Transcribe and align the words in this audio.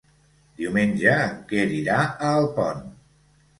Diumenge 0.61 1.13
en 1.27 1.37
Quer 1.53 1.69
irà 1.81 2.01
a 2.09 2.33
Alpont. 2.41 2.85